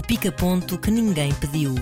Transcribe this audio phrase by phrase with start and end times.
[0.00, 1.74] O pica-ponto que ninguém pediu.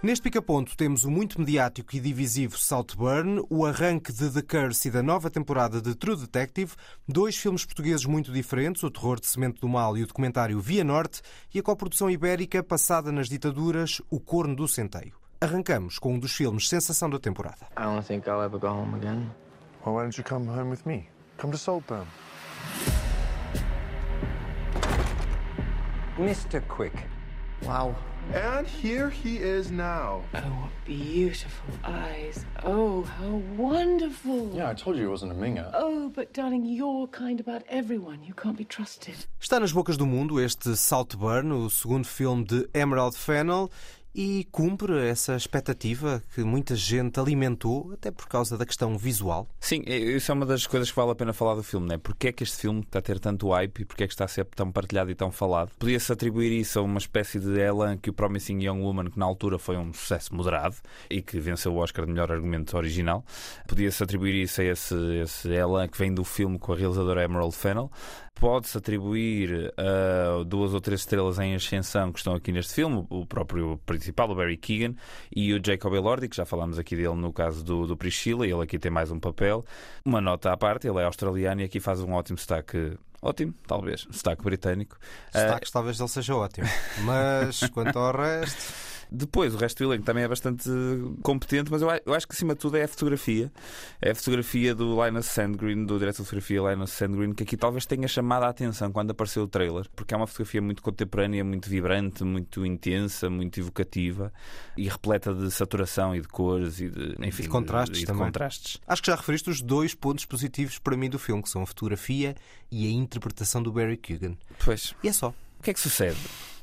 [0.00, 4.90] Neste pica-ponto temos o muito mediático e divisivo Saltburn, o arranque de The Curse e
[4.92, 6.74] da nova temporada de True Detective,
[7.08, 10.84] dois filmes portugueses muito diferentes, o Terror de Cimento do Mal e o documentário Via
[10.84, 11.20] Norte,
[11.52, 15.14] e a coprodução ibérica passada nas ditaduras, O Corno do Centeio.
[15.40, 17.66] Arrancamos com um dos filmes sensação da temporada.
[17.76, 19.28] I don't think I'll ever go home again.
[19.88, 21.08] Well, why don't you come home with me?
[21.38, 22.06] Come to Saltburn.
[26.18, 26.60] Mr.
[26.68, 26.92] Quick.
[27.62, 27.96] Wow.
[28.34, 30.24] And here he is now.
[30.34, 32.44] Oh, what beautiful eyes.
[32.64, 34.52] Oh, how wonderful.
[34.54, 35.70] Yeah, I told you he wasn't a minger.
[35.72, 38.22] Oh, but darling, you're kind about everyone.
[38.22, 39.14] You can't be trusted.
[39.40, 43.70] Está nas bocas do mundo este Saltburn, o segundo filme de Emerald Fennell,
[44.14, 49.48] e cumpre essa expectativa que muita gente alimentou, até por causa da questão visual.
[49.60, 51.98] Sim, isso é uma das coisas que vale a pena falar do filme, né?
[51.98, 54.24] Porque é que este filme está a ter tanto hype e porque é que está
[54.24, 55.70] a ser tão partilhado e tão falado?
[55.78, 59.26] Podia-se atribuir isso a uma espécie de Elan que o Promising Young Woman, que na
[59.26, 60.76] altura foi um sucesso moderado
[61.10, 63.24] e que venceu o Oscar de melhor argumento original.
[63.66, 67.54] Podia-se atribuir isso a esse, esse Elan que vem do filme com a realizadora Emerald
[67.54, 67.90] Fennell
[68.38, 73.06] pode-se atribuir a uh, duas ou três estrelas em ascensão que estão aqui neste filme,
[73.10, 74.94] o próprio principal, o Barry Keegan,
[75.34, 78.62] e o Jacob Elordi, que já falámos aqui dele no caso do, do Priscilla, ele
[78.62, 79.64] aqui tem mais um papel.
[80.04, 84.06] Uma nota à parte, ele é australiano e aqui faz um ótimo destaque Ótimo, talvez.
[84.12, 84.96] Sotaque britânico.
[85.32, 85.72] Destaques, uh...
[85.72, 86.68] talvez ele seja ótimo.
[87.02, 88.87] Mas quanto ao resto.
[89.10, 90.68] Depois, o resto do elenco também é bastante
[91.22, 93.50] competente, mas eu, acho que acima de tudo é a fotografia.
[94.00, 97.86] É a fotografia do Linus Sandgreen, do diretor de fotografia Linus Sandgreen, que aqui talvez
[97.86, 101.68] tenha chamado a atenção quando apareceu o trailer, porque é uma fotografia muito contemporânea, muito
[101.68, 104.32] vibrante, muito intensa, muito evocativa
[104.76, 108.02] e repleta de saturação e de cores e de, enfim, de contrastes.
[108.02, 108.78] E de contrastes.
[108.86, 111.66] Acho que já referiste os dois pontos positivos para mim do filme, que são a
[111.66, 112.34] fotografia
[112.70, 114.36] e a interpretação do Barry Keoghan.
[114.64, 114.94] Pois.
[115.02, 115.28] E é só.
[115.58, 116.18] O que é que sucede?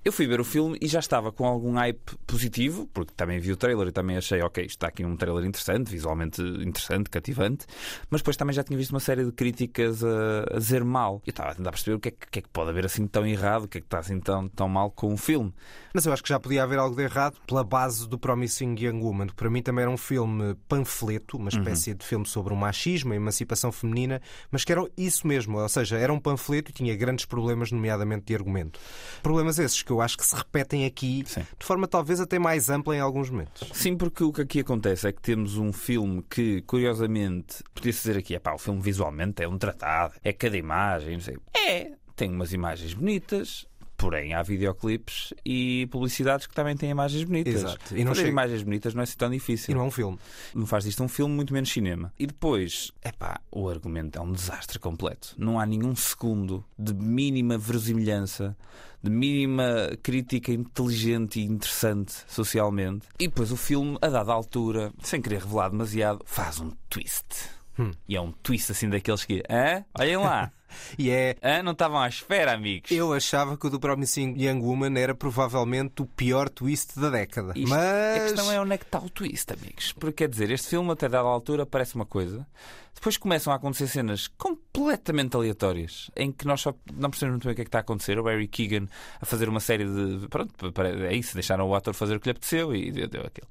[0.05, 3.51] Eu fui ver o filme e já estava com algum hype positivo, porque também vi
[3.51, 7.65] o trailer e também achei, ok, está aqui um trailer interessante, visualmente interessante, cativante,
[8.07, 11.23] mas depois também já tinha visto uma série de críticas a, a dizer mal.
[11.25, 13.25] Eu estava a tentar perceber o que é, que é, que pode haver assim tão
[13.25, 15.51] errado, o que é que está assim tão, tão mal com o filme.
[15.91, 19.01] Mas eu acho que já podia haver algo de errado pela base do Promising Young
[19.01, 21.97] Woman, que para mim também era um filme panfleto, uma espécie uhum.
[21.97, 25.97] de filme sobre o machismo, a emancipação feminina, mas que era isso mesmo, ou seja,
[25.97, 28.79] era um panfleto e tinha grandes problemas, nomeadamente de argumento.
[29.23, 31.41] Problemas esses que eu acho que se repetem aqui Sim.
[31.57, 33.69] de forma talvez até mais ampla em alguns momentos.
[33.73, 38.17] Sim, porque o que aqui acontece é que temos um filme que, curiosamente, podia-se dizer
[38.17, 41.37] aqui, pá, o filme visualmente é um tratado, é cada imagem, não sei.
[41.55, 43.67] É, tem umas imagens bonitas,
[43.97, 47.55] Porém, há videoclipes e publicidades que também têm imagens bonitas.
[47.55, 47.95] Exato.
[47.95, 48.29] E não Fazer chega...
[48.29, 49.71] imagens bonitas não é assim tão difícil.
[49.71, 50.19] E não é um filme.
[50.53, 52.13] Não faz disto um filme, muito menos cinema.
[52.19, 55.33] E depois, é pá, o argumento é um desastre completo.
[55.37, 58.55] Não há nenhum segundo de mínima verosimilhança,
[59.01, 63.07] de mínima crítica inteligente e interessante socialmente.
[63.17, 67.49] E depois o filme, a dada altura, sem querer revelar demasiado, faz um twist.
[67.79, 67.91] Hum.
[68.07, 69.43] E é um twist assim daqueles que.
[69.49, 69.85] Hã?
[69.97, 70.51] Olhem lá!
[70.97, 71.35] E é.
[71.41, 72.91] Ah, não estavam à espera, amigos.
[72.91, 77.53] Eu achava que o do Promising Young Woman era provavelmente o pior twist da década.
[77.55, 78.17] Isto, Mas.
[78.17, 79.93] A questão é onde é que está o twist, amigos.
[79.93, 82.45] Porque quer dizer, este filme, até dada altura, parece uma coisa.
[82.95, 87.53] Depois começam a acontecer cenas completamente aleatórias em que nós só não percebemos muito bem
[87.53, 88.17] o que é que está a acontecer.
[88.17, 88.87] O Barry Keegan
[89.21, 90.27] a fazer uma série de.
[90.27, 93.47] Pronto, é isso, deixaram o ator fazer o que lhe apeteceu e deu, deu aquilo.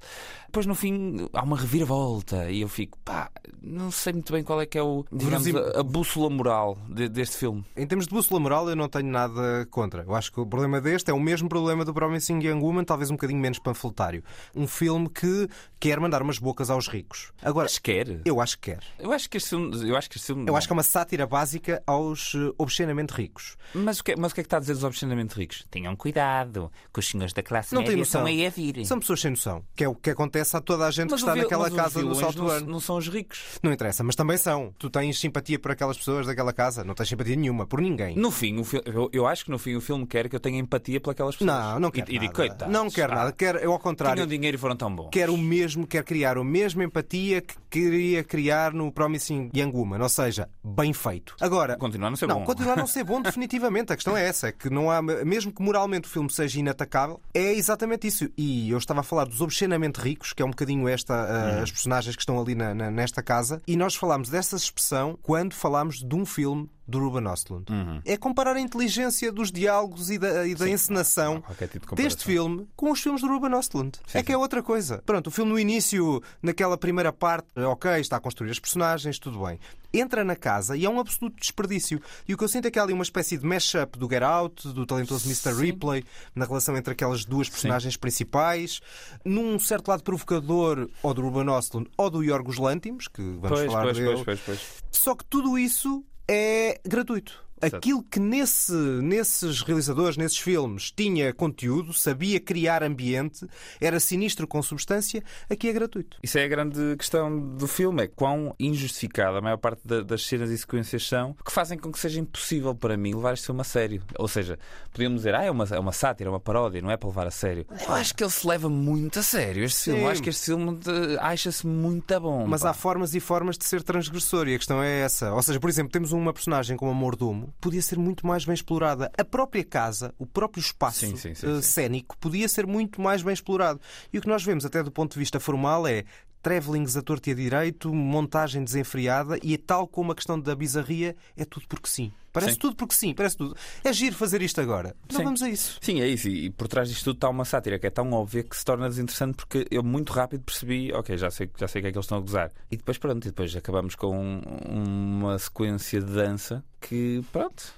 [0.47, 3.29] Depois no fim há uma reviravolta e eu fico, pá,
[3.61, 7.07] não sei muito bem qual é que é o, digamos, a, a bússola moral de,
[7.09, 7.63] deste filme.
[7.75, 10.03] Em termos de bússola moral, eu não tenho nada contra.
[10.03, 13.09] Eu acho que o problema deste é o mesmo problema do Promising Young Woman, talvez
[13.09, 14.23] um bocadinho menos panfletário.
[14.55, 15.47] Um filme que
[15.79, 17.31] quer mandar umas bocas aos ricos.
[17.41, 18.21] Agora, Mas quer?
[18.25, 18.83] Eu acho que quer.
[18.97, 19.89] Eu acho que este filme.
[19.89, 20.45] Eu acho que, este filme...
[20.47, 23.55] Eu acho que é uma sátira básica aos eh, obscenamente ricos.
[23.73, 25.65] Mas o, que, mas o que é que está a dizer dos obscenamente ricos?
[25.69, 28.85] Tenham cuidado, que os senhores da classe não média são aí a vir.
[28.85, 31.29] São pessoas sem noção, que é o que acontece a toda a gente mas que
[31.29, 32.61] está naquela casa do software.
[32.61, 33.59] Não, não são os ricos.
[33.61, 34.73] Não interessa, mas também são.
[34.77, 36.83] Tu tens simpatia por aquelas pessoas daquela casa?
[36.83, 38.15] Não tens simpatia nenhuma, por ninguém.
[38.15, 40.59] No fim, o eu, eu, acho que no fim o filme quer que eu tenha
[40.59, 41.57] empatia por aquelas pessoas.
[41.57, 42.65] Não, não quer e, nada.
[42.65, 43.31] E não quer ah, nada.
[43.31, 44.15] Quer, eu, ao contrário.
[44.15, 45.09] Tinham dinheiro e foram tão bons.
[45.09, 48.91] Quer o mesmo, quer criar a mesma empatia que queria criar no
[49.25, 50.01] Promising Young Woman.
[50.01, 51.35] Ou seja, bem feito.
[51.41, 51.75] Agora.
[51.77, 52.45] Continuar a não ser não, bom.
[52.45, 53.91] Continuar a não ser bom, definitivamente.
[53.91, 54.47] A questão é essa.
[54.47, 55.01] É que não há.
[55.01, 58.29] Mesmo que moralmente o filme seja inatacável, é exatamente isso.
[58.37, 61.13] E eu estava a falar dos obscenamente ricos, que é um bocadinho esta.
[61.13, 63.61] Uh, as personagens que estão ali na, na, nesta casa.
[63.67, 67.65] E nós falámos dessa expressão quando falámos de um filme do Ruben Östlund.
[68.05, 72.23] É comparar a inteligência dos diálogos e da, e da encenação qualquer tipo de deste
[72.23, 73.97] filme com os filmes do Ruben Östlund.
[74.05, 75.01] Sim, é que é outra coisa.
[75.05, 79.43] Pronto, o filme no início, naquela primeira parte, ok, está a construir as personagens, tudo
[79.45, 79.59] bem.
[79.93, 82.01] Entra na casa e é um absoluto desperdício.
[82.27, 84.21] E o que eu sinto é que há ali uma espécie de mashup do Get
[84.23, 85.53] Out, do talentoso Mr.
[85.53, 86.03] Ripley,
[86.35, 88.81] na relação entre aquelas duas personagens principais,
[89.23, 93.71] num certo lado provocador ou do Ruben Östlund ou do Yorgos Lantimos, que vamos Pois,
[93.71, 94.11] falar pois, dele.
[94.13, 94.83] pois, pois, pois.
[94.91, 97.44] Só que tudo isso é gratuito.
[97.61, 103.47] Aquilo que nesse, nesses realizadores, nesses filmes, tinha conteúdo, sabia criar ambiente,
[103.79, 106.17] era sinistro com substância, aqui é gratuito.
[106.21, 110.25] Isso é a grande questão do filme, é quão injustificada a maior parte da- das
[110.25, 113.61] cenas e sequências são, que fazem com que seja impossível para mim levar este filme
[113.61, 114.01] a sério.
[114.19, 114.59] Ou seja,
[114.91, 117.27] podíamos dizer, ah, é uma, é uma sátira, é uma paródia, não é para levar
[117.27, 117.65] a sério.
[117.87, 119.99] Eu acho que ele se leva muito a sério, este filme.
[120.01, 120.11] Eu Sim.
[120.11, 120.79] acho que este filme
[121.19, 122.45] acha-se muito bom.
[122.47, 122.69] Mas pá.
[122.69, 125.33] há formas e formas de ser transgressor e a questão é essa.
[125.33, 128.53] Ou seja, por exemplo, temos uma personagem como a Mordomo, podia ser muito mais bem
[128.53, 129.11] explorada.
[129.17, 131.61] A própria casa, o próprio espaço Sim, sim, eh, sim.
[131.61, 133.79] cénico, podia ser muito mais bem explorado.
[134.11, 136.03] E o que nós vemos, até do ponto de vista formal, é
[136.49, 141.15] travelings a torto e a direito, montagem desenfreada e tal como a questão da bizarria,
[141.35, 142.11] é tudo porque sim.
[142.31, 142.59] Parece Sim.
[142.59, 143.55] tudo porque sim, parece tudo.
[143.81, 144.93] É giro fazer isto agora.
[145.09, 145.23] Não Sim.
[145.23, 145.79] vamos a isso.
[145.81, 146.27] Sim, é isso.
[146.27, 148.89] E por trás disto tudo está uma sátira que é tão óbvia que se torna
[148.89, 151.97] desinteressante porque eu muito rápido percebi, ok, já sei, já sei o que é que
[151.97, 152.51] eles estão a gozar.
[152.69, 157.73] E depois pronto, e depois acabamos com um- uma sequência de dança que pronto,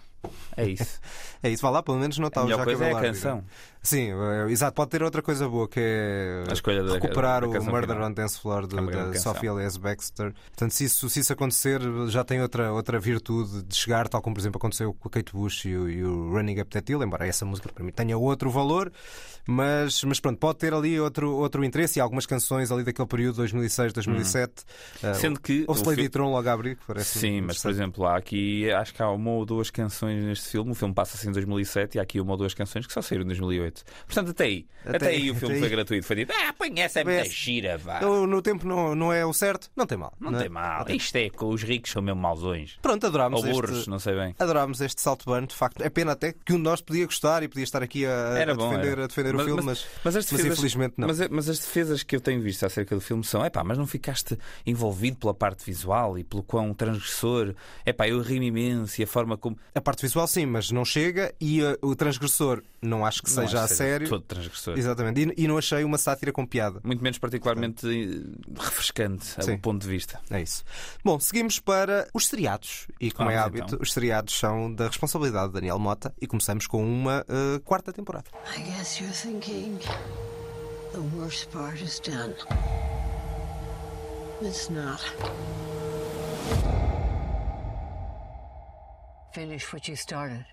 [0.58, 1.00] é isso.
[1.44, 3.44] É isso, vá lá, pelo menos não está a melhor Jacques coisa é a canção.
[3.88, 4.74] Sim, é, exato.
[4.76, 8.10] Pode ter outra coisa boa que é A escolha da- recuperar da o Murder final.
[8.10, 9.20] on Dance Floor grande da.
[9.20, 10.34] Sophia Elias Baxter.
[10.34, 11.80] Portanto, se isso, se isso acontecer,
[12.10, 15.32] já tem outra, outra virtude de chegar, tal como por exemplo aconteceu com a Kate
[15.32, 18.18] Bush e o, e o Running Up That Hill, embora essa música para mim tenha
[18.18, 18.92] outro valor,
[19.48, 23.38] mas, mas pronto, pode ter ali outro, outro interesse e algumas canções ali daquele período
[23.38, 24.54] 2006, 2007.
[25.04, 27.62] ah, Sendo que Houve o Lady fi- Tron logo a abrir, que parece Sim, mas
[27.62, 30.72] por exemplo, há aqui acho que há uma ou duas canções neste filme.
[30.72, 33.24] O filme passa-se em 2007 e há aqui uma ou duas canções que só saíram
[33.24, 33.77] em 2008.
[34.06, 35.70] Portanto, até aí, até, Até aí o filme foi aí.
[35.70, 36.06] gratuito.
[36.08, 38.00] Foi dito, ah, põe essa é muita gira, vá.
[38.00, 40.14] No, no tempo não, não é o certo, não tem mal.
[40.20, 40.42] Não é?
[40.42, 40.86] tem mal.
[40.90, 42.78] Isto é que os ricos são mesmo mauzões.
[42.82, 44.36] Pronto, adorámos Ou burros, este, não sei bem.
[44.40, 45.82] Adorámos este Saltburn, de facto.
[45.82, 48.54] É pena até que um de nós podia gostar e podia estar aqui a, Era
[48.54, 49.04] a bom, defender, era.
[49.04, 51.08] a defender o filme, mas, mas as mas defesas, infelizmente não.
[51.08, 53.78] Mas, mas as defesas que eu tenho visto acerca do filme são: é pá, mas
[53.78, 57.54] não ficaste envolvido pela parte visual e pelo quão transgressor.
[57.86, 59.58] É pá, eu ri-me imenso e a forma como.
[59.76, 63.44] A parte visual sim, mas não chega e uh, o transgressor não acho que Não
[63.44, 64.10] seja acho a que sério.
[64.10, 64.78] Todo transgressor.
[64.78, 65.34] Exatamente.
[65.38, 66.80] E, e não achei uma sátira com piada.
[66.84, 69.52] Muito menos particularmente eh, refrescante Sim.
[69.52, 70.20] ao ponto de vista.
[70.30, 70.64] É isso.
[71.04, 72.88] Bom, seguimos para os seriados.
[73.00, 73.80] E como é Vamos, hábito, então.
[73.82, 78.26] os seriados são da responsabilidade de Daniel Mota e começamos com uma uh, quarta temporada.
[78.56, 79.80] I guess you're thinking
[80.94, 82.34] the worst part is done.
[84.42, 85.02] It's not.
[89.34, 90.46] Finish what you started.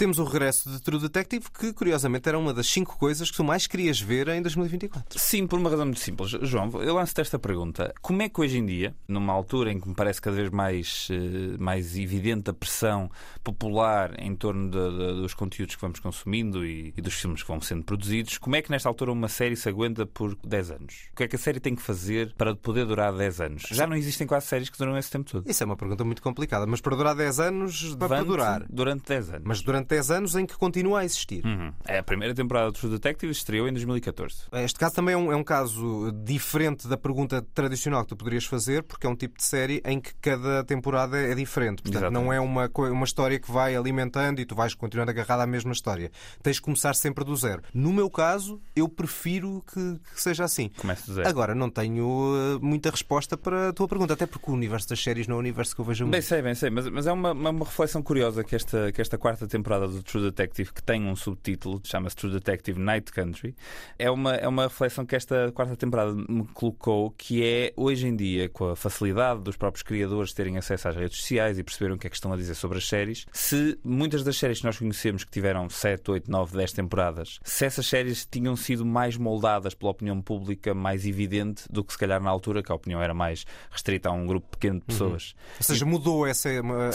[0.00, 3.44] Temos o regresso de True Detective, que curiosamente era uma das cinco coisas que tu
[3.44, 5.18] mais querias ver em 2024.
[5.18, 6.30] Sim, por uma razão muito simples.
[6.40, 7.92] João, eu lanço-te esta pergunta.
[8.00, 11.06] Como é que hoje em dia, numa altura em que me parece cada vez mais,
[11.10, 13.10] eh, mais evidente a pressão
[13.44, 17.48] popular em torno de- de- dos conteúdos que vamos consumindo e, e dos filmes que
[17.48, 20.94] vão sendo produzidos, como é que nesta altura uma série se aguenta por 10 anos?
[21.12, 23.64] O que é que a série tem que fazer para poder durar 10 anos?
[23.70, 25.44] Já não existem quase séries que duram esse tempo todo.
[25.46, 28.64] Isso é uma pergunta muito complicada, mas para durar 10 anos, para durar.
[28.70, 29.42] Durante 10 anos.
[29.44, 31.44] Mas durante 10 anos em que continua a existir.
[31.44, 31.72] Uhum.
[31.86, 34.44] É, a primeira temporada de True Detective estreou em 2014.
[34.52, 38.44] Este caso também é um, é um caso diferente da pergunta tradicional que tu poderias
[38.44, 41.82] fazer, porque é um tipo de série em que cada temporada é diferente.
[41.82, 42.24] Portanto, Exatamente.
[42.24, 45.72] não é uma, uma história que vai alimentando e tu vais continuando agarrado à mesma
[45.72, 46.10] história.
[46.42, 47.62] Tens de começar sempre do zero.
[47.74, 50.70] No meu caso, eu prefiro que, que seja assim.
[50.76, 51.28] Começa do zero.
[51.28, 55.02] Agora, não tenho eh, muita resposta para a tua pergunta, até porque o universo das
[55.02, 56.12] séries não é um universo que eu vejo muito.
[56.12, 59.00] Bem sei, bem sei, mas, mas é uma, uma, uma reflexão curiosa que esta, que
[59.00, 63.54] esta quarta temporada do True Detective, que tem um subtítulo, chama-se True Detective Night Country,
[63.98, 68.16] é uma, é uma reflexão que esta quarta temporada me colocou, que é hoje em
[68.16, 71.98] dia, com a facilidade dos próprios criadores terem acesso às redes sociais e perceberem o
[71.98, 74.78] que é que estão a dizer sobre as séries, se muitas das séries que nós
[74.78, 79.74] conhecemos que tiveram 7, 8, 9, 10 temporadas, se essas séries tinham sido mais moldadas
[79.74, 83.14] pela opinião pública, mais evidente do que se calhar na altura, que a opinião era
[83.14, 85.34] mais restrita a um grupo pequeno de pessoas.
[85.58, 86.92] Ou seja, mudou essa a, a-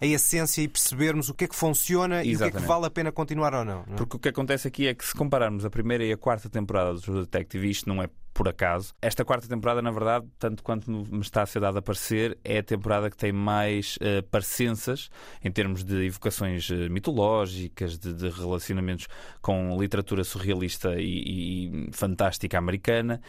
[0.00, 2.68] a essência e percebermos o que é que funciona e o que é que Exatamente.
[2.68, 3.84] vale a pena continuar ou não.
[3.86, 3.96] não é?
[3.96, 6.94] Porque o que acontece aqui é que se compararmos a primeira e a quarta temporada
[6.94, 10.90] do True Detective, isto não é por acaso, esta quarta temporada, na verdade, tanto quanto
[10.90, 15.10] me está a ser dado a parecer, é a temporada que tem mais eh, parecenças
[15.44, 19.08] em termos de evocações eh, mitológicas, de, de relacionamentos
[19.42, 23.20] com literatura surrealista e, e fantástica americana.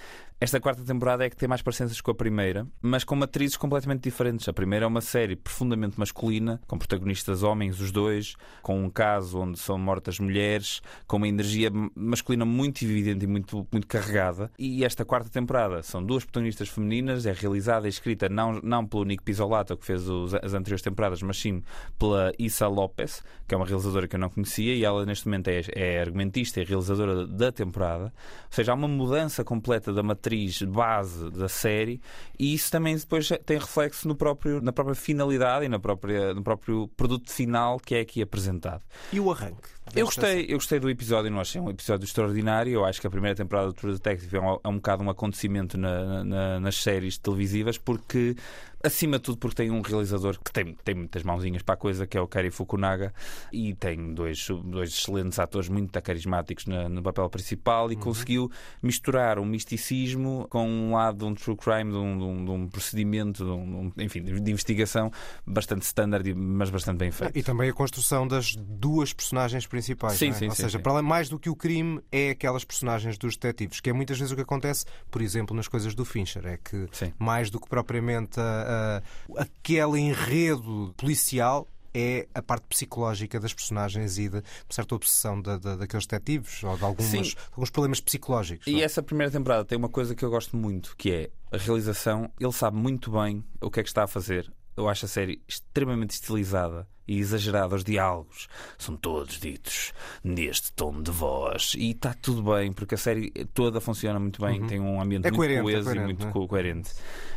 [0.43, 4.01] Esta quarta temporada é que tem mais parecenças com a primeira, mas com matrizes completamente
[4.01, 4.49] diferentes.
[4.49, 9.39] A primeira é uma série profundamente masculina, com protagonistas homens, os dois, com um caso
[9.39, 14.51] onde são mortas mulheres, com uma energia masculina muito evidente e muito, muito carregada.
[14.57, 19.05] E esta quarta temporada são duas protagonistas femininas, é realizada e escrita não, não pelo
[19.05, 21.61] Nick Pizzolato, que fez os, as anteriores temporadas, mas sim
[21.99, 25.49] pela Issa Lopes, que é uma realizadora que eu não conhecia, e ela neste momento
[25.49, 28.05] é, é argumentista e realizadora da temporada.
[28.05, 28.11] Ou
[28.49, 30.30] seja, há uma mudança completa da matriz
[30.67, 32.01] base da série
[32.37, 36.41] e isso também depois tem reflexo no próprio, na própria finalidade e na própria, no
[36.41, 38.81] próprio produto final que é aqui apresentado.
[39.11, 39.69] E o arranque?
[39.95, 42.71] Eu gostei, eu gostei do episódio, não achei um episódio extraordinário.
[42.71, 45.09] Eu acho que a primeira temporada do True Detective é um, é um bocado um
[45.09, 48.35] acontecimento na, na, nas séries televisivas, porque
[48.83, 52.07] acima de tudo porque tem um realizador que tem, tem muitas mãozinhas para a coisa,
[52.07, 53.13] que é o Kari Fukunaga,
[53.51, 58.01] e tem dois, dois excelentes atores muito carismáticos na, no papel principal e uhum.
[58.01, 62.45] conseguiu misturar um misticismo com um lado de um true crime, de um, de um,
[62.45, 65.11] de um procedimento, de um, enfim, de investigação
[65.45, 67.37] bastante standard, mas bastante bem feito.
[67.37, 70.17] E também a construção das duas personagens principais.
[70.17, 70.33] Sim, é?
[70.33, 70.83] sim, Ou sim, seja, sim.
[70.83, 74.17] para além, mais do que o crime, é aquelas personagens dos detetives, que é muitas
[74.17, 76.45] vezes o que acontece, por exemplo, nas coisas do Fincher.
[76.45, 77.13] É que Sim.
[77.19, 81.67] mais do que propriamente a, a, aquele enredo policial.
[81.93, 86.63] É a parte psicológica das personagens e de uma certa obsessão da, da, daqueles detetives
[86.63, 88.65] ou de algumas, alguns problemas psicológicos.
[88.65, 88.85] E é?
[88.85, 92.31] essa primeira temporada tem uma coisa que eu gosto muito, que é a realização.
[92.39, 94.49] Ele sabe muito bem o que é que está a fazer.
[94.77, 97.75] Eu acho a série extremamente estilizada e exagerada.
[97.75, 101.73] Os diálogos são todos ditos neste tom de voz.
[101.77, 105.31] E está tudo bem, porque a série toda funciona muito bem, tem um ambiente É
[105.31, 106.31] muito coerente, é coeso coerente, e muito é?
[106.31, 106.91] co- coerente.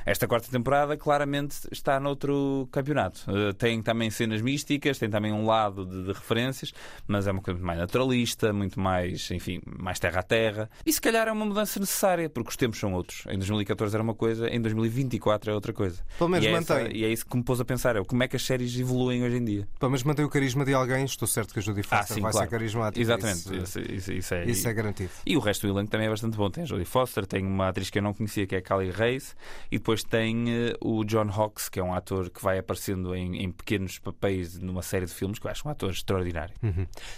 [0.06, 3.20] Esta quarta temporada claramente está noutro campeonato.
[3.26, 6.72] Uh, tem também cenas místicas, tem também um lado de, de referências,
[7.06, 10.68] mas é uma coisa muito mais naturalista, muito mais, enfim, mais terra a terra.
[10.84, 13.24] E se calhar é uma mudança necessária, porque os tempos são outros.
[13.30, 16.02] Em 2014 era uma coisa, em 2024 é outra coisa.
[16.18, 16.96] Pelo menos e, é essa- mantém.
[16.98, 19.24] e é isso que me pôs a pensar: é como é que as séries evoluem
[19.24, 19.63] hoje em dia.
[19.82, 21.04] Menos mantém o carisma de alguém.
[21.04, 22.46] Estou certo que a Judy Foster Ah, sim, vai claro.
[22.46, 23.00] ser carismática.
[23.00, 24.44] Exatamente, Isso, isso, isso- é.
[24.46, 25.10] isso é garantido.
[25.26, 26.50] E o resto do elenco também é bastante bom.
[26.50, 28.90] Tem a Jodie Foster, tem uma atriz que eu não conhecia, que é a Callie
[28.90, 29.36] Reis,
[29.70, 33.42] e depois tem eh, o John Hawkes, que é um ator que vai aparecendo em,
[33.42, 36.54] em pequenos papéis numa série de filmes, que eu acho um ator extraordinário.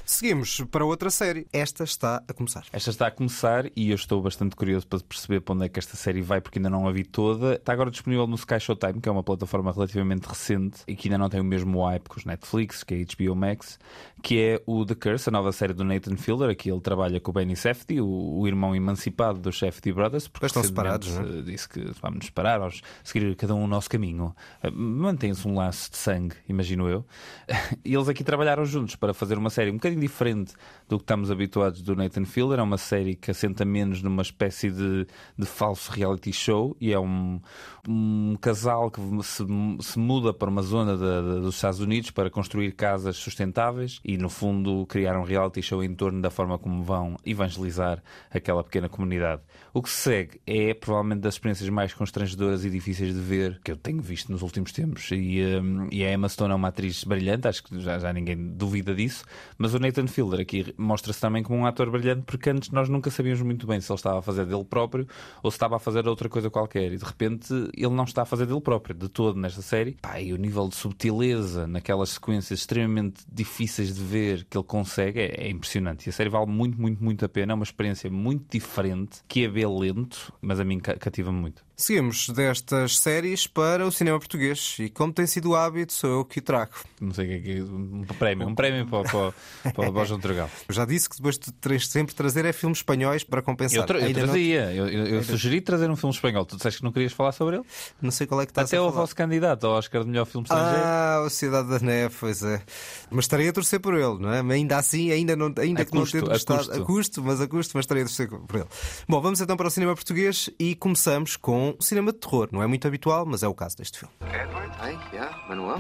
[0.05, 1.47] Seguimos para outra série.
[1.53, 2.65] Esta está a começar.
[2.73, 5.79] Esta está a começar e eu estou bastante curioso para perceber para onde é que
[5.79, 7.55] esta série vai, porque ainda não a vi toda.
[7.55, 11.19] Está agora disponível no Sky Showtime, que é uma plataforma relativamente recente e que ainda
[11.19, 13.79] não tem o mesmo hype que os Netflix, que é HBO Max,
[14.27, 16.51] que é o The Curse, a nova série do Nathan Fielder.
[16.51, 20.47] Aqui ele trabalha com o Benny Safdie, o, o irmão emancipado do Safdie Brothers, porque
[20.47, 21.43] estão separados, é?
[21.43, 24.35] disse que vamos nos separar, vamos seguir cada um o nosso caminho.
[24.65, 27.05] Eh, Mantém-se um laço de sangue, imagino eu.
[27.85, 30.55] E eles aqui trabalharam juntos para fazer uma série um bocadinho diferente
[30.89, 32.59] do que estamos habituados do Nathan Fielder.
[32.59, 35.07] É uma série que assenta menos numa espécie de,
[35.39, 37.41] de falso reality show e é um,
[37.89, 39.45] um casal que se,
[39.81, 44.16] se muda para uma zona da- da- dos Estados Unidos para construir casas sustentáveis e,
[44.17, 48.89] no fundo, criar um reality show em torno da forma como vão evangelizar aquela pequena
[48.89, 49.43] comunidade.
[49.73, 53.71] O que se segue é provavelmente das experiências mais constrangedoras e difíceis de ver que
[53.71, 55.11] eu tenho visto nos últimos tempos.
[55.11, 58.37] E, hum, e a Emma Stone é uma atriz brilhante, acho que já, já ninguém
[58.57, 59.25] duvida disso.
[59.59, 63.11] Mas o Nathan Fielder aqui mostra-se também como um ator brilhante, porque antes nós nunca
[63.11, 65.07] sabíamos muito bem se ele estava a fazer dele próprio
[65.43, 66.93] ou se estava a fazer outra coisa qualquer.
[66.93, 69.97] E de repente ele não está a fazer dele próprio, de todo nesta série.
[70.03, 75.21] Pá, e o nível de subtileza naquelas sequências extremamente difíceis de ver que ele consegue
[75.21, 76.07] é, é impressionante.
[76.07, 77.53] E a série vale muito, muito, muito a pena.
[77.53, 81.66] É uma experiência muito diferente, que é bem lento, mas a mim ca- cativa-me muito.
[81.79, 86.25] Seguimos destas séries para o cinema português e, como tem sido o hábito, sou eu
[86.25, 86.71] que trago.
[86.99, 89.33] Não sei o que é que um prémio, um prémio para, para,
[89.75, 90.49] para, para o João Trugal.
[90.71, 93.81] Já disse que depois de sempre trazer é filmes espanhóis para compensar.
[93.81, 96.47] Eu, tra eu Ainda não- trazia, eu, eu, eu sugeri trazer um filme espanhol.
[96.47, 97.65] Tu disseste que não querias falar sobre ele?
[98.01, 100.25] Não, sei qual é que está Até a o vosso candidato ao Oscar de melhor
[100.25, 100.83] filme estrangeiro.
[100.83, 102.63] Ah, o Cidade da Neve, pois é.
[103.11, 104.41] Mas estarei a torcer por ele, não é?
[104.41, 106.83] Mas ainda assim, ainda, não, ainda A que não custo, tendo a gostado, custo.
[106.83, 108.67] a custo, mas a custo, mas estarei a torcer por ele.
[109.07, 112.49] Bom, vamos então para o cinema português e começamos com o cinema de terror.
[112.53, 114.15] Não é muito habitual, mas é o caso deste filme.
[114.23, 114.71] Edward?
[114.79, 115.79] Hi, yeah, Manuel?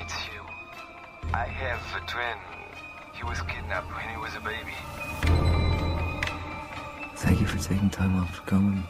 [0.00, 0.42] It's you.
[1.34, 2.38] I have a twin.
[3.14, 4.72] He was kidnapped when he was a baby.
[7.16, 8.82] Thank you for taking time off for coming.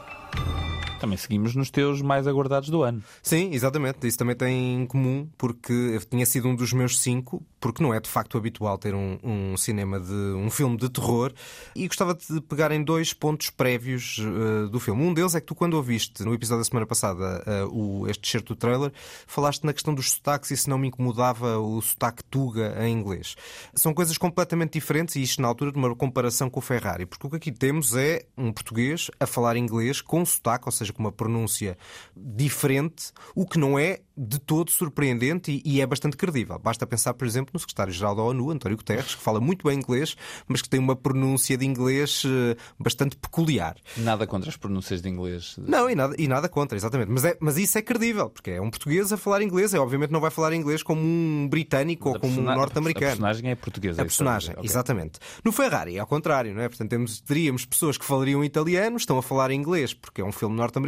[1.03, 3.03] Também seguimos nos teus mais aguardados do ano.
[3.21, 4.07] Sim, exatamente.
[4.07, 7.43] Isso também tem em comum, porque tinha sido um dos meus cinco.
[7.59, 11.33] porque não é de facto habitual ter um, um cinema de um filme de terror.
[11.75, 15.03] E gostava de pegar em dois pontos prévios uh, do filme.
[15.03, 18.29] Um deles é que tu, quando ouviste no episódio da semana passada uh, o, este
[18.29, 18.93] certo do trailer,
[19.27, 23.35] falaste na questão dos sotaques e se não me incomodava o sotaque Tuga em inglês.
[23.75, 27.27] São coisas completamente diferentes e isto na altura de uma comparação com o Ferrari, porque
[27.27, 31.03] o que aqui temos é um português a falar inglês com sotaque, ou seja, com
[31.03, 31.77] uma pronúncia
[32.17, 36.59] diferente, o que não é de todo surpreendente e, e é bastante credível.
[36.59, 40.15] Basta pensar, por exemplo, no secretário-geral da ONU, António Guterres, que fala muito bem inglês,
[40.47, 43.77] mas que tem uma pronúncia de inglês uh, bastante peculiar.
[43.97, 45.57] Nada contra as pronúncias de inglês.
[45.59, 47.11] Não, e nada, e nada contra, exatamente.
[47.11, 50.11] Mas, é, mas isso é credível, porque é um português a falar inglês, é obviamente
[50.11, 53.07] não vai falar inglês como um britânico ou como um norte-americano.
[53.07, 54.03] A personagem é portuguesa.
[54.03, 54.65] A personagem, okay.
[54.65, 55.19] exatamente.
[55.45, 56.69] No Ferrari é ao contrário, não é?
[56.69, 60.55] Portanto, temos, teríamos pessoas que falariam italiano, estão a falar inglês porque é um filme
[60.55, 60.82] norte-americano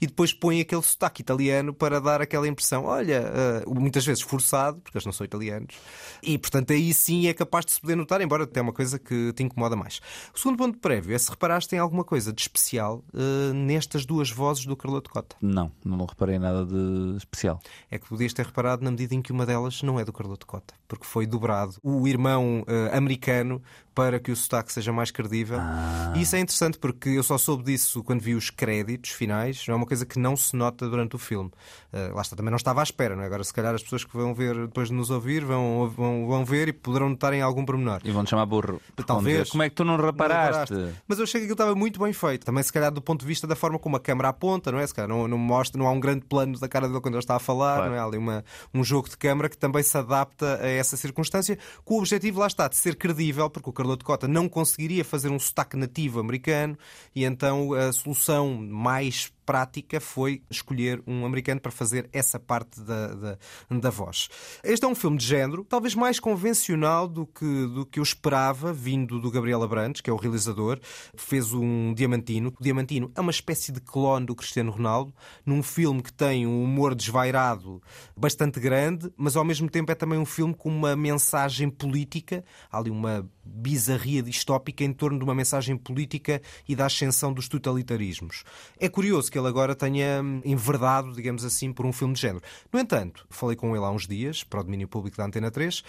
[0.00, 3.24] e depois põem aquele sotaque italiano para dar aquela impressão, olha,
[3.66, 5.74] uh, muitas vezes forçado, porque eles não são italianos,
[6.22, 8.98] e portanto aí sim é capaz de se poder notar, embora até é uma coisa
[8.98, 10.00] que te incomoda mais.
[10.34, 14.30] O segundo ponto prévio é se reparaste em alguma coisa de especial uh, nestas duas
[14.30, 15.36] vozes do Carloto Cota.
[15.40, 17.60] Não, não reparei nada de especial.
[17.90, 20.46] É que podias ter reparado na medida em que uma delas não é do Carloto
[20.46, 23.62] Cota, porque foi dobrado o irmão uh, americano
[23.94, 25.58] para que o sotaque seja mais credível.
[25.60, 26.12] Ah.
[26.16, 29.64] E isso é interessante porque eu só soube disso quando vi os créditos finais.
[29.68, 31.50] É uma coisa que não se nota durante o filme.
[31.92, 33.26] Uh, lá está, também não estava à espera, não é?
[33.26, 36.44] Agora, se calhar, as pessoas que vão ver depois de nos ouvir vão, vão, vão
[36.44, 38.00] ver e poderão notar em algum pormenor.
[38.04, 38.80] E vão-te chamar burro.
[39.06, 39.50] Talvez.
[39.50, 40.72] Como é que tu não reparaste?
[40.72, 41.02] não reparaste?
[41.06, 42.44] Mas eu achei que aquilo estava muito bem feito.
[42.44, 44.86] Também, se calhar, do ponto de vista da forma como a câmera aponta, não é?
[44.86, 47.22] Se calhar não, não mostra, não há um grande plano da cara dele quando ele
[47.22, 47.90] está a falar, claro.
[47.90, 48.00] não é?
[48.00, 51.94] Há ali uma, um jogo de câmara que também se adapta a essa circunstância, com
[51.94, 55.38] o objetivo, lá está, de ser credível, porque o Carloto Cota não conseguiria fazer um
[55.38, 56.76] sotaque nativo americano
[57.14, 62.80] e então a solução mais mais prática foi escolher um americano para fazer essa parte
[62.80, 63.38] da, da,
[63.70, 64.28] da, voz.
[64.62, 68.72] Este é um filme de género, talvez mais convencional do que, do que eu esperava,
[68.72, 70.78] vindo do Gabriel Abrantes, que é o realizador,
[71.16, 72.52] fez um Diamantino.
[72.58, 76.62] O Diamantino é uma espécie de clone do Cristiano Ronaldo, num filme que tem um
[76.62, 77.82] humor desvairado
[78.16, 82.78] bastante grande, mas ao mesmo tempo é também um filme com uma mensagem política, há
[82.78, 88.44] ali uma bizarria distópica em torno de uma mensagem política e da ascensão dos totalitarismos.
[88.78, 92.40] É curioso que ele agora tenha enverdado, digamos assim, por um filme de género.
[92.72, 95.82] No entanto, falei com ele há uns dias, para o domínio público da Antena 3,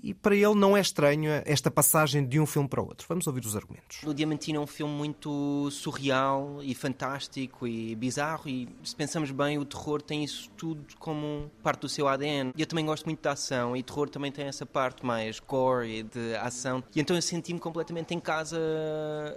[0.00, 3.06] e para ele não é estranho esta passagem de um filme para o outro.
[3.08, 4.00] Vamos ouvir os argumentos.
[4.04, 9.58] O Diamantino é um filme muito surreal e fantástico e bizarro e se pensamos bem,
[9.58, 12.52] o terror tem isso tudo como parte do seu ADN.
[12.56, 15.98] E eu também gosto muito da ação e terror também tem essa parte mais core
[15.98, 16.82] e de ação.
[16.94, 18.58] E então eu senti-me completamente em casa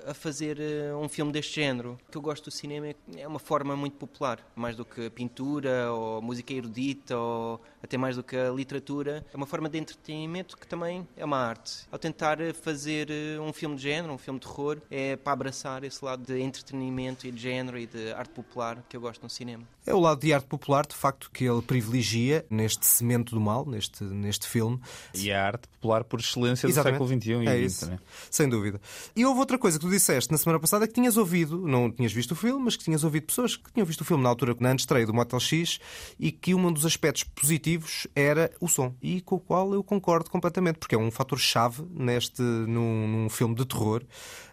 [0.05, 1.97] a fazer eh, um filme deste género.
[2.07, 5.91] O que eu gosto do cinema é uma forma muito popular, mais do que pintura
[5.91, 9.25] ou música erudita ou até mais do que a literatura.
[9.33, 11.87] É uma forma de entretenimento que também é uma arte.
[11.91, 15.83] Ao tentar fazer eh, um filme de género, um filme de terror, é para abraçar
[15.83, 19.29] esse lado de entretenimento e de género e de arte popular que eu gosto no
[19.29, 19.63] cinema.
[19.85, 23.65] É o lado de arte popular, de facto, que ele privilegia neste cimento do mal,
[23.65, 24.79] neste, neste filme.
[25.13, 26.99] E a arte popular por excelência Exatamente.
[26.99, 27.85] do século XXI é e isso.
[27.85, 27.99] Também.
[28.29, 28.81] Sem dúvida.
[29.15, 32.11] E houve outra coisa que tu disseste na semana passada que tinhas ouvido, não tinhas
[32.11, 34.55] visto o filme, mas que tinhas ouvido pessoas que tinham visto o filme na altura,
[34.59, 35.79] na estreia do Motel X,
[36.19, 38.93] e que um dos aspectos positivos era o som.
[39.01, 43.55] E com o qual eu concordo completamente, porque é um fator-chave neste num, num, filme
[43.55, 44.03] de terror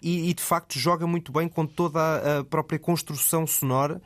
[0.01, 4.01] e, e, de facto joga muito bem com toda a própria construção sonora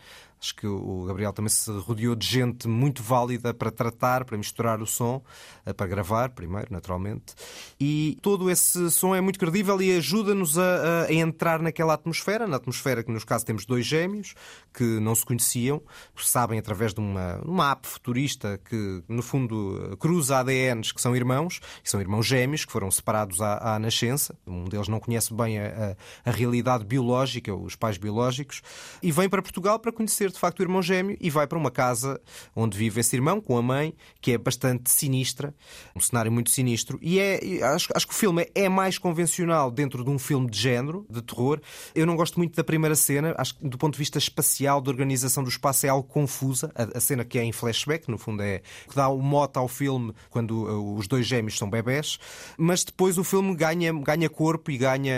[0.47, 4.81] Acho que o Gabriel também se rodeou de gente muito válida para tratar, para misturar
[4.81, 5.21] o som,
[5.65, 7.35] eh, para gravar primeiro, naturalmente.
[7.81, 12.59] E todo esse som é muito credível e ajuda-nos a, a, entrar naquela atmosfera, na
[12.59, 14.35] atmosfera que, nos casos, temos dois gêmeos
[14.73, 15.83] que não se conheciam,
[16.17, 21.61] sabem através de uma, uma app futurista que, no fundo, cruza ADNs que são irmãos,
[21.85, 24.39] e são irmãos gêmeos que foram separados à, à nascença.
[24.47, 28.63] Um deles não conhece bem a, a, a realidade biológica, os pais biológicos,
[29.03, 31.70] e vem para Portugal para conhecer de facto o irmão gêmeo e vai para uma
[31.70, 32.20] casa
[32.55, 35.55] onde vive esse irmão com a mãe, que é bastante sinistra,
[35.94, 36.99] um cenário muito sinistro.
[37.03, 40.59] E é, acho, acho que o filme é mais convencional dentro de um filme de
[40.59, 41.61] género, de terror.
[41.94, 44.90] Eu não gosto muito da primeira cena, acho que do ponto de vista espacial, da
[44.90, 46.70] organização do espaço, é algo confusa.
[46.75, 49.68] A, a cena que é em flashback, no fundo, é que dá o mote ao
[49.68, 52.18] filme quando uh, os dois gêmeos são bebés,
[52.59, 55.14] mas depois o filme ganha, ganha corpo e ganha,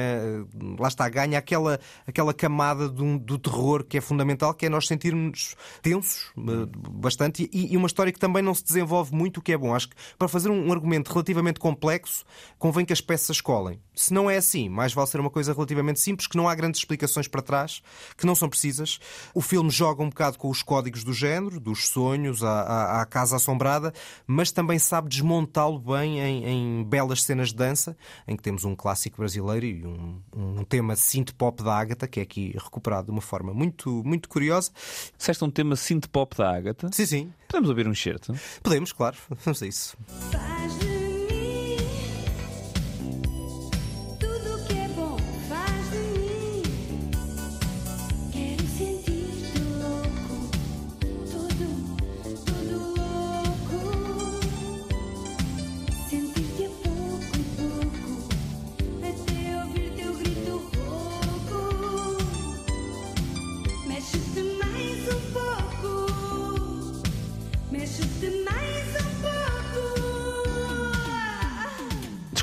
[0.54, 4.68] uh, lá está, ganha aquela, aquela camada do, do terror que é fundamental, que é
[4.68, 9.14] nós sentirmos sentir-nos tensos uh, bastante e, e, uma história que também não se desenvolve
[9.14, 9.74] muito, o que é bom.
[9.74, 12.24] Acho que para fazer um, um argumento relativamente complexo,
[12.58, 13.80] convém que as peças colhem.
[13.94, 16.80] Se não é assim, mais vale ser uma coisa relativamente simples, que não há grandes
[16.80, 17.82] explicações para trás,
[18.16, 18.98] que não são precisas.
[19.34, 23.06] O filme joga um bocado com os códigos do género, dos sonhos, à, à, à
[23.06, 23.92] casa assombrada,
[24.26, 28.74] mas também sabe desmontá-lo bem em, em, belas cenas de dança, em que temos um
[28.74, 33.20] clássico brasileiro e um, um tema synth-pop da Ágata, que é aqui recuperado de uma
[33.20, 34.70] forma muito, muito curiosa.
[35.16, 36.90] Disseste um tema synth-pop da Ágata?
[36.92, 37.32] Sim, sim.
[37.48, 38.34] Podemos ouvir um certo?
[38.62, 39.16] Podemos, claro.
[39.44, 39.96] Vamos a isso.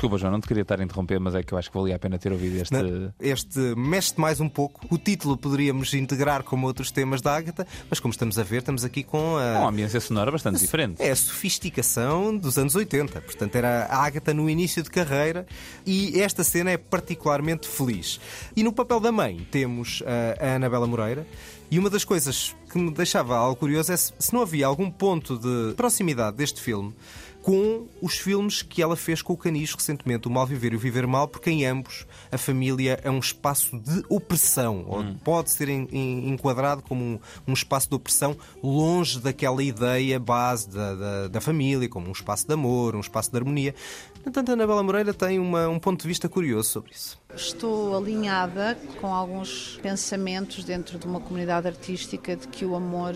[0.06, 1.96] Desculpa, João, não te queria estar a interromper, mas é que eu acho que valia
[1.96, 2.72] a pena ter ouvido este.
[2.72, 4.86] Não, este mexe mais um pouco.
[4.88, 8.84] O título poderíamos integrar com outros temas da Ágata, mas como estamos a ver, estamos
[8.84, 9.58] aqui com a.
[9.58, 11.02] Uma ambiência sonora bastante diferente.
[11.02, 13.20] É a sofisticação dos anos 80.
[13.20, 15.44] Portanto, era a Ágata no início de carreira
[15.84, 18.20] e esta cena é particularmente feliz.
[18.54, 20.04] E no papel da mãe temos
[20.40, 21.26] a Anabela Moreira.
[21.68, 25.36] E uma das coisas que me deixava algo curioso é se não havia algum ponto
[25.36, 26.94] de proximidade deste filme
[27.46, 30.80] com os filmes que ela fez com o Canis recentemente, O Mal Viver e o
[30.80, 34.84] Viver Mal, porque em ambos a família é um espaço de opressão, hum.
[34.88, 40.96] ou pode ser enquadrado como um, um, espaço de opressão longe daquela ideia base da,
[40.96, 43.76] da, da, família, como um espaço de amor, um espaço de harmonia.
[44.24, 47.16] No entanto, a Anabela Moreira tem uma, um ponto de vista curioso sobre isso.
[47.36, 53.14] Estou alinhada com alguns pensamentos dentro de uma comunidade artística de que o amor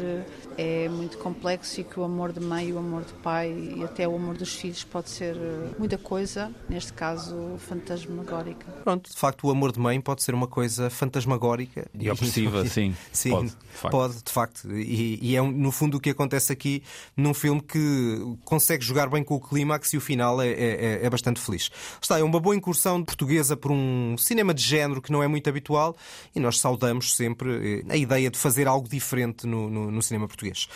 [0.58, 3.82] é muito complexo e que o amor de mãe e o amor de pai e
[3.82, 8.70] até o amor dos filhos pode ser eh, muita coisa, neste caso fantasmagórica.
[8.84, 11.88] Pronto, de facto o amor de mãe pode ser uma coisa fantasmagórica.
[11.98, 12.94] E opressiva, sim.
[13.12, 13.90] Sim, pode, de facto.
[13.90, 14.70] Pode, de facto.
[14.70, 16.82] E, e, é no fundo o que acontece aqui
[17.16, 21.10] num filme que consegue jogar bem com o clímax e o final é, é, é
[21.10, 21.70] bastante feliz.
[22.00, 25.48] Está, é uma boa incursão portuguesa por um cinema de género que não é muito
[25.48, 25.96] habitual
[26.34, 30.26] e nós saudamos sempre eh, a ideia de fazer algo diferente no, no, no cinema
[30.26, 30.68] português.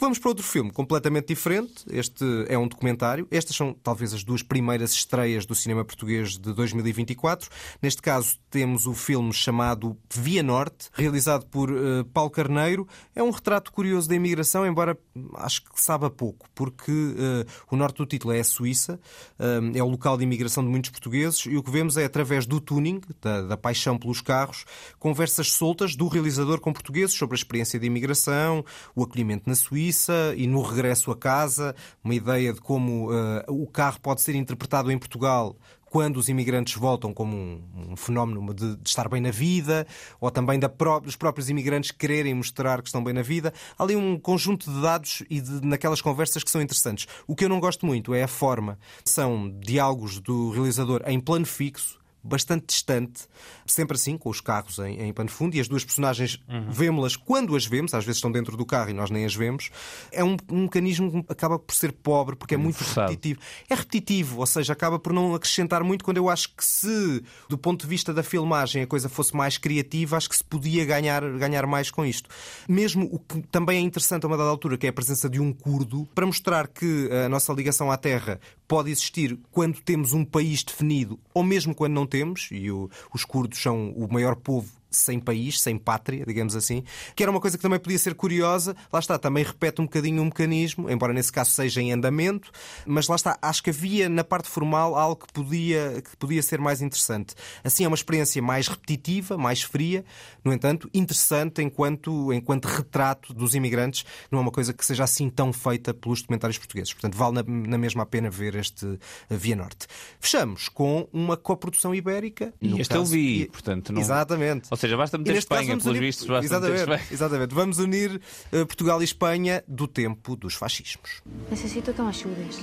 [0.00, 1.84] Vamos para outro filme completamente diferente.
[1.90, 3.28] Este é um documentário.
[3.30, 7.50] Estas são talvez as duas primeiras estreias do cinema português de 2024.
[7.82, 12.88] Neste caso, temos o filme chamado Via Norte, realizado por uh, Paulo Carneiro.
[13.14, 14.96] É um retrato curioso da imigração, embora
[15.34, 18.98] acho que saiba pouco, porque uh, o norte do título é a Suíça,
[19.38, 22.46] uh, é o local de imigração de muitos portugueses, e o que vemos é, através
[22.46, 24.64] do tuning, da, da paixão pelos carros,
[24.98, 28.64] conversas soltas do realizador com portugueses sobre a experiência de imigração,
[28.96, 31.74] o acolhimento na Suíça Suíça e no regresso a casa,
[32.04, 36.74] uma ideia de como uh, o carro pode ser interpretado em Portugal quando os imigrantes
[36.74, 39.84] voltam como um, um fenómeno de, de, estar bem na vida,
[40.20, 43.52] ou também da pró dos próprios imigrantes quererem mostrar que estão bem na vida.
[43.76, 47.08] Há ali um conjunto de dados e de, naquelas conversas que são interessantes.
[47.26, 48.78] O que eu não gosto muito é a forma.
[49.04, 53.22] São diálogos do realizador em plano fixo, bastante distante,
[53.66, 56.70] sempre assim, com os carros em, em pano fundo, e as duas personagens uhum.
[56.70, 59.70] vemos-las quando as vemos, às vezes estão dentro do carro e nós nem as vemos.
[60.12, 63.10] É um, um mecanismo que acaba por ser pobre, porque é muito Forçado.
[63.10, 63.40] repetitivo.
[63.68, 67.56] É repetitivo, ou seja, acaba por não acrescentar muito, quando eu acho que se, do
[67.56, 71.22] ponto de vista da filmagem, a coisa fosse mais criativa, acho que se podia ganhar,
[71.38, 72.28] ganhar mais com isto.
[72.68, 75.40] Mesmo o que também é interessante a uma dada altura, que é a presença de
[75.40, 80.24] um curdo, para mostrar que a nossa ligação à terra pode existir quando temos um
[80.24, 84.79] país definido ou mesmo quando não temos, e o, os curdos são o maior povo
[84.90, 86.82] sem país, sem pátria, digamos assim,
[87.14, 88.74] que era uma coisa que também podia ser curiosa.
[88.92, 92.50] Lá está, também repete um bocadinho um mecanismo, embora nesse caso seja em andamento,
[92.84, 96.58] mas lá está, acho que havia na parte formal algo que podia, que podia ser
[96.58, 97.34] mais interessante.
[97.62, 100.04] Assim é uma experiência mais repetitiva, mais fria,
[100.44, 105.30] no entanto, interessante enquanto, enquanto retrato dos imigrantes, não é uma coisa que seja assim
[105.30, 106.92] tão feita pelos documentários portugueses.
[106.92, 108.98] Portanto, vale na, na mesma a pena ver este
[109.28, 109.86] Via Norte.
[110.18, 112.52] Fechamos com uma coprodução ibérica.
[112.60, 114.00] E este caso, eu vi, portanto, não...
[114.00, 116.00] Exatamente seja, basta meter Espanha, pelos unir...
[116.00, 117.12] vistos, basta exatamente, meter Espanha.
[117.12, 117.54] Exatamente.
[117.54, 118.20] Vamos unir
[118.52, 121.22] uh, Portugal e Espanha do tempo dos fascismos.
[121.50, 122.56] Necessito que me ajudes.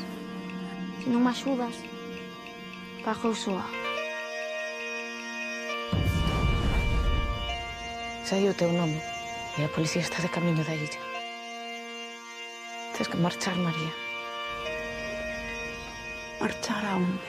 [1.03, 1.75] Se não me ajudas,
[3.03, 3.65] pago o soa.
[8.25, 9.01] Sei o teu nome
[9.57, 10.99] e a polícia está de caminho da ilha.
[12.97, 13.93] Tens que marchar, Maria.
[16.41, 17.19] Marchar aonde?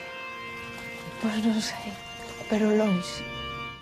[1.21, 1.93] Pois não sei,
[2.49, 3.38] pero longe.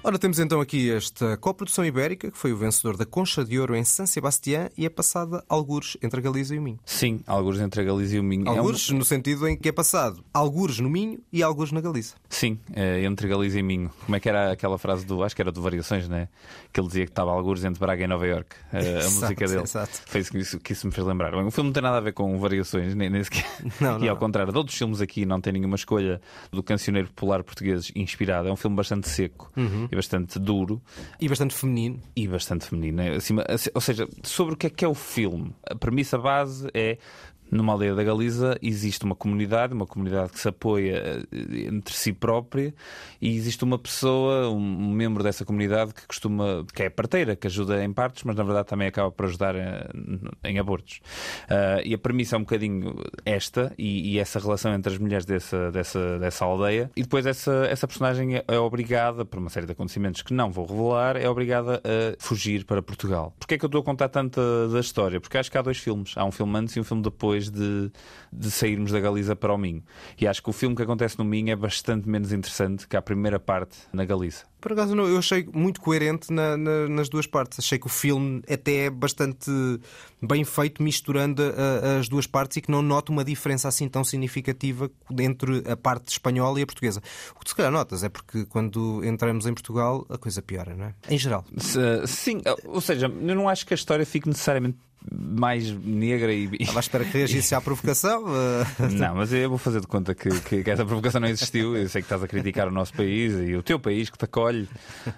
[0.08, 3.76] Ora, temos então aqui esta coprodução ibérica, que foi o vencedor da Concha de Ouro
[3.76, 6.80] em San Sebastián e é passada algures entre a Galiza e o Minho.
[6.86, 8.48] Sim, algures entre a Galiza e o Minho.
[8.48, 9.00] Algures é um...
[9.00, 12.16] no sentido em que é passado algures no Minho e algures na Galiza.
[12.30, 13.92] Sim, é, entre Galiza e Minho.
[14.06, 16.30] Como é que era aquela frase do, acho que era do Variações, né?
[16.72, 19.64] Que ele dizia que estava algures entre Braga e Nova York, a, a música dele.
[19.64, 19.92] Exato.
[20.06, 21.32] Foi isso que isso, que isso me fez lembrar.
[21.32, 23.46] Bem, o filme não tem nada a ver com Variações, nem, nem sequer.
[23.82, 27.10] Não, não, e ao contrário de outros filmes aqui, não tem nenhuma escolha do cancioneiro
[27.10, 28.48] popular português inspirado.
[28.48, 29.97] É um filme bastante seco uhum.
[29.98, 30.82] Bastante duro.
[31.20, 32.00] E bastante feminino.
[32.16, 33.02] E bastante feminino.
[33.02, 35.54] É, acima, ou seja, sobre o que é que é o filme.
[35.70, 36.98] A premissa base é
[37.52, 42.14] numa aldeia da Galiza existe uma comunidade, uma comunidade que se apoia eh, entre si
[42.14, 42.74] própria
[43.22, 47.84] e existe uma pessoa, um membro dessa comunidade que costuma, que é parteira, que ajuda
[47.84, 49.88] em partos, mas na verdade também acaba por ajudar eh,
[50.44, 51.00] em, abortos.
[51.46, 55.26] Uh, e a premissa é um bocadinho esta e, e, essa relação entre as mulheres
[55.26, 56.92] dessa, dessa, dessa aldeia.
[56.96, 60.52] E depois essa, essa personagem é, é obrigada, por uma série de acontecimentos que não
[60.52, 63.34] vou revelar, é obrigada a fugir para Portugal.
[63.40, 65.20] Porquê é que eu estou a contar tanto da história?
[65.20, 66.14] Porque acho que há dois filmes.
[66.16, 67.92] Há um filme antes e um filme depois depois de,
[68.32, 69.84] de sairmos da Galiza para o Minho.
[70.20, 73.02] E acho que o filme que acontece no Minho é bastante menos interessante que a
[73.02, 74.46] primeira parte na Galiza.
[74.60, 77.60] Por acaso não, eu achei muito coerente na, na, nas duas partes.
[77.60, 79.52] Achei que o filme até é bastante
[80.22, 84.04] bem feito, misturando a, as duas partes e que não noto uma diferença assim tão
[84.04, 87.02] significativa entre a parte espanhola e a portuguesa.
[87.36, 90.86] O que se calhar notas é porque quando entramos em Portugal a coisa piora, não
[90.86, 90.96] é?
[91.10, 91.46] Em geral.
[92.08, 94.78] Sim, ou seja, eu não acho que a história fique necessariamente
[95.12, 96.50] mais negra e.
[96.60, 98.26] Estava à espera que reagisse à provocação.
[98.98, 101.76] não, mas eu vou fazer de conta que, que, que, essa provocação não existiu.
[101.76, 104.26] Eu sei que estás a criticar o nosso país e o teu país que te
[104.26, 104.68] acolhe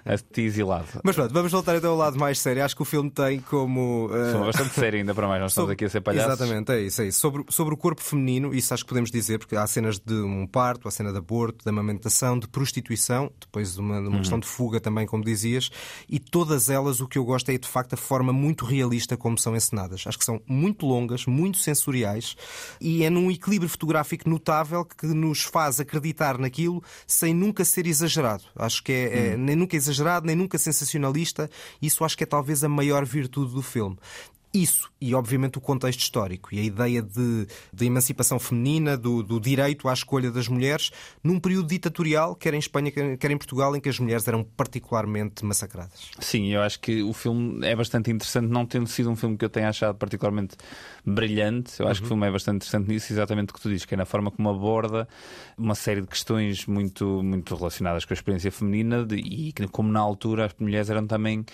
[0.04, 0.86] a ti exilado.
[1.02, 2.64] Mas pronto, vamos voltar então ao lado mais sério.
[2.64, 4.06] Acho que o filme tem como.
[4.06, 4.44] Uh...
[4.46, 5.72] bastante sério ainda para mais, nós sobre...
[5.72, 6.40] estamos aqui a ser palhaços.
[6.40, 7.20] Exatamente, é isso, é isso.
[7.20, 10.46] Sobre, sobre o corpo feminino, isso acho que podemos dizer, porque há cenas de um
[10.46, 14.18] parto, há cena de aborto, de amamentação, de prostituição, depois de uma, uma uhum.
[14.18, 15.70] questão de fuga também, como dizias,
[16.08, 19.36] e todas elas o que eu gosto é de facto a forma muito realista como
[19.36, 22.36] são ensinadas Acho que são muito longas, muito sensoriais
[22.80, 28.44] e é num equilíbrio fotográfico notável que nos faz acreditar naquilo sem nunca ser exagerado.
[28.56, 29.38] Acho que é, é hum.
[29.38, 31.50] nem nunca exagerado, nem nunca sensacionalista.
[31.80, 33.96] Isso acho que é talvez a maior virtude do filme
[34.52, 39.40] isso e, obviamente, o contexto histórico e a ideia de, de emancipação feminina, do, do,
[39.40, 40.90] direito à escolha das mulheres,
[41.22, 45.44] num período ditatorial, quer em Espanha, quer em Portugal, em que as mulheres eram particularmente
[45.44, 46.10] massacradas.
[46.18, 49.44] Sim, eu acho que o filme é bastante interessante, não tendo sido um filme que
[49.44, 50.56] eu tenha achado particularmente
[51.04, 51.80] brilhante.
[51.80, 52.02] Eu acho uhum.
[52.02, 54.04] que o filme é bastante interessante nisso, exatamente o que tu dizes, que é na
[54.04, 55.08] forma como aborda
[55.56, 60.00] uma série de questões muito, muito relacionadas com a experiência feminina de, e como na
[60.00, 61.44] altura as mulheres eram também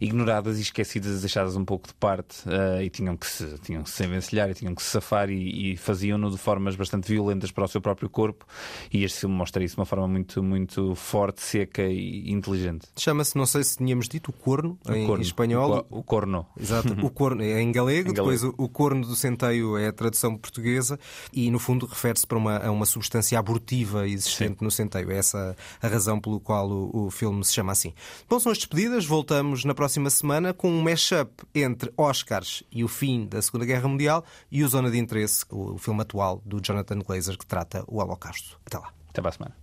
[0.00, 3.90] ignoradas e esquecidas, deixadas um pouco de parte uh, e tinham que, se, tinham que
[3.90, 7.64] se envencilhar e tinham que se safar e, e faziam-no de formas bastante violentas para
[7.64, 8.46] o seu próprio corpo.
[8.92, 12.88] E este filme mostra isso de uma forma muito, muito forte, seca e inteligente.
[12.96, 15.22] Chama-se, não sei se tínhamos dito, o corno o em corno.
[15.22, 15.86] espanhol.
[15.90, 16.46] O, o, corno.
[16.58, 18.62] Exato, o corno é em galego, em depois galego.
[18.62, 20.98] O, o, corno do centeio é a tradução portuguesa
[21.32, 24.64] e no fundo refere-se para uma, a uma substância abortiva existente Sim.
[24.64, 25.10] no centeio.
[25.10, 27.92] É essa a razão pelo qual o, o filme se chama assim.
[28.28, 29.04] Bom, são as despedidas.
[29.04, 33.66] Voltamos na próxima semana com um mashup entre Oscar Oscars e o fim da Segunda
[33.66, 37.84] Guerra Mundial e o Zona de Interesse, o filme atual do Jonathan Glazer que trata
[37.86, 38.58] o Holocausto.
[38.66, 38.90] Até lá.
[39.10, 39.56] Até para a semana.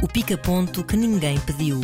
[0.00, 1.80] O pica-ponto que ninguém pediu.